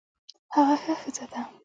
[0.55, 1.41] هغه ښه ښځه ده